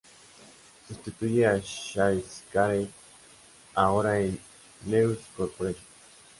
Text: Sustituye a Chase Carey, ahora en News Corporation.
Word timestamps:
Sustituye 0.87 1.45
a 1.47 1.61
Chase 1.61 2.41
Carey, 2.51 2.89
ahora 3.75 4.19
en 4.19 4.39
News 4.87 5.19
Corporation. 5.37 5.85